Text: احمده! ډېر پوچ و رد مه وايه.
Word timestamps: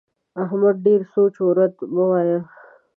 احمده! 0.41 0.79
ډېر 0.85 1.01
پوچ 1.11 1.33
و 1.43 1.47
رد 1.59 1.75
مه 1.93 2.05
وايه. 2.09 2.39